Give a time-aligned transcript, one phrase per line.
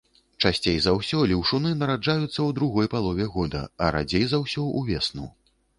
[0.45, 5.33] Часцей за ўсё леўшуны нараджаюцца ў другой палове года, а радзей за ўсё ўвесну.